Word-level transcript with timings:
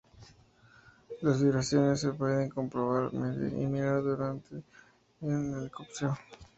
Las 1.21 1.43
vibraciones 1.43 1.99
se 1.99 2.13
pueden 2.13 2.49
comprobar, 2.49 3.13
medir 3.13 3.53
y 3.53 3.67
mirar 3.67 4.01
mediante 4.01 4.63
un 5.21 5.53
osciloscopio. 5.75 6.17